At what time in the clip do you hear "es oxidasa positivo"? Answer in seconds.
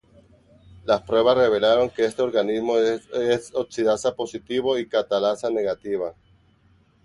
2.77-4.79